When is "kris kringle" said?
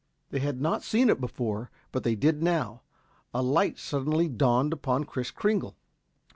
5.03-5.75